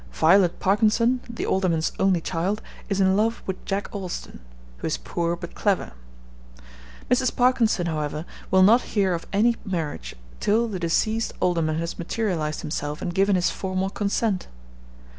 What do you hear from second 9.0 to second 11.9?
of any marriage till the deceased Alderman